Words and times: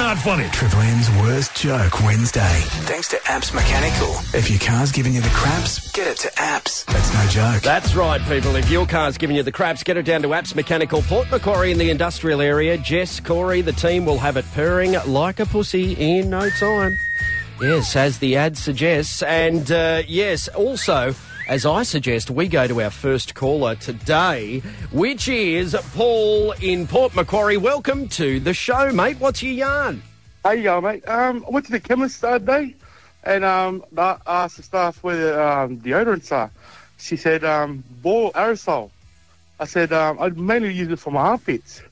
not 0.00 0.16
funny. 0.16 0.48
Triple 0.48 0.80
M's 0.80 1.10
Worst 1.20 1.54
Joke 1.54 2.00
Wednesday. 2.00 2.60
Thanks 2.88 3.08
to 3.08 3.16
Apps 3.18 3.52
Mechanical. 3.54 4.08
If 4.32 4.48
your 4.48 4.58
car's 4.58 4.90
giving 4.90 5.12
you 5.12 5.20
the 5.20 5.28
craps, 5.28 5.92
get 5.92 6.06
it 6.06 6.16
to 6.18 6.28
Apps. 6.28 6.86
That's 6.86 7.12
no 7.12 7.26
joke. 7.28 7.62
That's 7.62 7.94
right, 7.94 8.18
people. 8.22 8.56
If 8.56 8.70
your 8.70 8.86
car's 8.86 9.18
giving 9.18 9.36
you 9.36 9.42
the 9.42 9.52
craps, 9.52 9.82
get 9.82 9.98
it 9.98 10.04
down 10.04 10.22
to 10.22 10.28
Apps 10.28 10.54
Mechanical 10.54 11.02
Port 11.02 11.30
Macquarie 11.30 11.70
in 11.70 11.76
the 11.76 11.90
industrial 11.90 12.40
area. 12.40 12.78
Jess, 12.78 13.20
Corey, 13.20 13.60
the 13.60 13.72
team 13.72 14.06
will 14.06 14.16
have 14.16 14.38
it 14.38 14.46
purring 14.54 14.94
like 15.06 15.38
a 15.38 15.44
pussy 15.44 15.92
in 15.92 16.30
no 16.30 16.48
time. 16.48 16.96
Yes, 17.60 17.94
as 17.94 18.18
the 18.20 18.36
ad 18.36 18.56
suggests. 18.56 19.22
And 19.22 19.70
uh, 19.70 20.02
yes, 20.08 20.48
also, 20.48 21.14
as 21.50 21.66
I 21.66 21.82
suggest, 21.82 22.30
we 22.30 22.46
go 22.46 22.68
to 22.68 22.80
our 22.80 22.90
first 22.90 23.34
caller 23.34 23.74
today, 23.74 24.60
which 24.92 25.26
is 25.26 25.76
Paul 25.94 26.52
in 26.62 26.86
Port 26.86 27.12
Macquarie. 27.16 27.56
Welcome 27.56 28.06
to 28.10 28.38
the 28.38 28.54
show, 28.54 28.92
mate. 28.92 29.18
What's 29.18 29.42
your 29.42 29.54
yarn? 29.54 30.00
You 30.44 30.62
going, 30.62 30.84
mate? 30.84 31.08
Um, 31.08 31.44
I 31.44 31.50
went 31.50 31.66
to 31.66 31.72
the 31.72 31.80
chemist 31.80 32.20
the 32.20 32.28
other 32.28 32.46
day, 32.46 32.76
and 33.24 33.44
um, 33.44 33.84
I 33.98 34.18
asked 34.28 34.58
the 34.58 34.62
staff 34.62 35.02
where 35.02 35.16
the 35.16 35.44
um, 35.44 35.78
deodorants 35.78 36.30
are. 36.30 36.52
She 36.98 37.16
said, 37.16 37.42
um, 37.42 37.82
ball 38.00 38.30
aerosol. 38.30 38.90
I 39.58 39.64
said, 39.64 39.92
um, 39.92 40.20
I 40.20 40.28
mainly 40.28 40.72
use 40.72 40.88
it 40.88 41.00
for 41.00 41.10
my 41.10 41.20
armpits. 41.20 41.82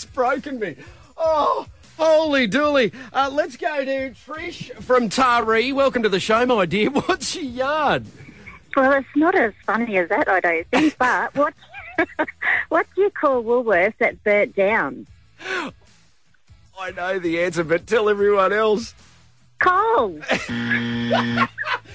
That's 0.00 0.14
broken 0.14 0.58
me. 0.58 0.76
Oh, 1.16 1.66
holy 1.98 2.48
dooly. 2.48 2.92
Uh, 3.12 3.28
let's 3.30 3.56
go 3.56 3.84
to 3.84 4.10
Trish 4.12 4.72
from 4.82 5.10
Taree. 5.10 5.74
Welcome 5.74 6.02
to 6.04 6.08
the 6.08 6.20
show, 6.20 6.46
my 6.46 6.64
dear. 6.64 6.90
What's 6.90 7.34
your 7.36 7.44
yarn? 7.44 8.06
Well, 8.74 8.92
it's 8.92 9.08
not 9.14 9.34
as 9.34 9.52
funny 9.66 9.98
as 9.98 10.08
that, 10.08 10.28
I 10.28 10.40
don't 10.40 10.66
think. 10.68 10.96
But 10.98 11.34
what 11.34 11.54
what 12.70 12.86
do 12.94 13.02
you 13.02 13.10
call 13.10 13.42
Woolworths 13.42 13.92
that 13.98 14.24
burnt 14.24 14.56
down? 14.56 15.06
I 15.44 16.90
know 16.96 17.18
the 17.18 17.42
answer, 17.42 17.62
but 17.62 17.86
tell 17.86 18.08
everyone 18.08 18.54
else. 18.54 18.94
Coal. 19.58 20.18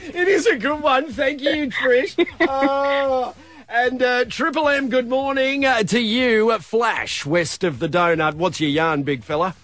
It 0.08 0.27
is 0.27 0.45
a 0.45 0.55
good 0.55 0.81
one. 0.81 1.11
Thank 1.11 1.41
you, 1.41 1.67
Trish. 1.71 2.15
Oh, 2.41 3.33
and 3.69 4.02
uh, 4.02 4.25
Triple 4.25 4.69
M, 4.69 4.89
good 4.89 5.08
morning 5.08 5.66
uh, 5.66 5.83
to 5.83 5.99
you. 5.99 6.58
Flash, 6.59 7.25
west 7.25 7.63
of 7.63 7.80
the 7.80 7.89
donut. 7.89 8.35
What's 8.35 8.59
your 8.59 8.69
yarn, 8.69 9.03
big 9.03 9.23
fella? 9.23 9.55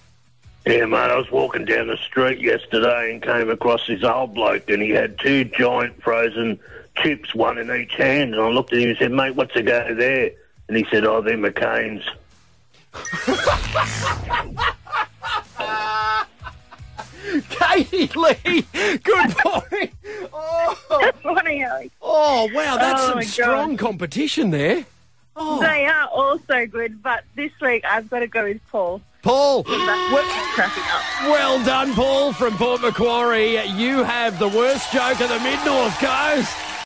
Yeah, 0.66 0.86
mate, 0.86 0.98
I 1.12 1.18
was 1.18 1.32
walking 1.32 1.66
down 1.66 1.88
the 1.88 1.98
street 1.98 2.40
yesterday 2.40 3.12
and 3.12 3.22
came 3.22 3.50
across 3.50 3.88
this 3.88 4.04
old 4.04 4.36
bloke 4.36 4.70
and 4.70 4.82
he 4.82 4.92
had 4.92 5.18
two 5.20 5.46
giant 5.46 6.02
frozen 6.04 6.60
chips, 6.98 7.34
one 7.34 7.58
in 7.58 7.72
each 7.72 7.94
hand. 7.96 8.36
And 8.36 8.44
I 8.44 8.48
looked 8.50 8.72
at 8.74 8.80
him 8.80 8.90
and 8.90 8.98
said, 8.98 9.12
mate, 9.12 9.36
what's 9.36 9.54
the 9.54 9.64
go 9.64 9.96
there? 9.96 10.32
And 10.68 10.78
he 10.78 10.86
said, 10.92 11.06
oh, 11.06 11.22
they're 11.22 11.38
McCain's. 11.38 12.06
Katie 17.50 18.10
Lee, 18.16 18.66
good 19.04 19.36
morning. 19.46 19.92
Oh, 20.34 21.12
Morning, 21.24 21.64
Alex. 21.64 21.90
Oh 22.14 22.50
wow, 22.54 22.78
that's 22.78 23.02
Oh, 23.04 23.10
some 23.12 23.22
strong 23.24 23.78
competition 23.78 24.52
there. 24.52 24.86
Oh, 25.36 25.60
They 25.62 25.86
are 25.86 26.08
all 26.10 26.40
so 26.48 26.66
good, 26.68 27.02
but 27.02 27.24
this 27.36 27.52
week 27.62 27.84
I've 27.86 28.10
got 28.10 28.20
to 28.20 28.28
go 28.28 28.44
with 28.44 28.60
Paul. 28.70 29.02
Paul, 29.24 29.64
well, 29.68 30.24
cracking 30.56 30.84
up. 30.84 31.02
well 31.32 31.64
done, 31.64 31.94
Paul 31.94 32.34
from 32.34 32.58
Port 32.58 32.82
Macquarie. 32.82 33.64
You 33.68 34.04
have 34.04 34.40
the 34.40 34.48
worst 34.50 34.92
joke 34.92 35.22
of 35.22 35.30
the 35.30 35.40
Mid 35.40 35.64
North 35.66 35.98
Coast. 36.00 36.56